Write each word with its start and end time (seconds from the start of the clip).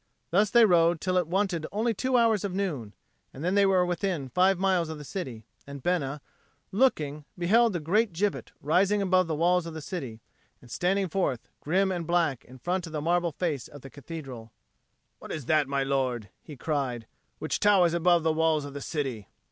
Thus 0.31 0.49
they 0.49 0.65
rode 0.65 0.99
till 0.99 1.15
it 1.19 1.27
wanted 1.27 1.67
only 1.71 1.93
two 1.93 2.17
hours 2.17 2.43
of 2.43 2.55
noon; 2.55 2.93
and 3.31 3.43
then 3.43 3.53
they 3.53 3.67
were 3.67 3.85
within 3.85 4.29
five 4.29 4.57
miles 4.57 4.89
of 4.89 4.97
the 4.97 5.03
city, 5.03 5.45
and 5.67 5.83
Bena, 5.83 6.21
looking, 6.71 7.25
beheld 7.37 7.71
the 7.73 7.79
great 7.79 8.11
gibbet 8.11 8.51
rising 8.61 9.03
above 9.03 9.27
the 9.27 9.35
walls 9.35 9.67
of 9.67 9.75
the 9.75 9.79
city 9.81 10.19
and 10.59 10.71
standing 10.71 11.07
forth 11.07 11.49
grim 11.59 11.91
and 11.91 12.07
black 12.07 12.43
in 12.45 12.57
front 12.57 12.87
of 12.87 12.93
the 12.93 12.99
marble 13.01 13.31
face 13.31 13.67
of 13.67 13.81
the 13.81 13.91
Cathedral. 13.91 14.51
"What 15.19 15.31
is 15.31 15.45
that, 15.45 15.67
my 15.67 15.83
lord," 15.83 16.29
he 16.41 16.57
cried, 16.57 17.05
"which 17.37 17.59
towers 17.59 17.93
above 17.93 18.23
the 18.23 18.33
walls 18.33 18.65
of 18.65 18.73
the 18.73 18.81
city?" 18.81 19.27